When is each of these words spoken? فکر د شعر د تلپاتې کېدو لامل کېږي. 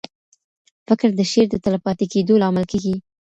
فکر 0.87 1.09
د 1.15 1.21
شعر 1.31 1.47
د 1.51 1.55
تلپاتې 1.65 2.05
کېدو 2.13 2.33
لامل 2.41 2.65
کېږي. 2.71 2.95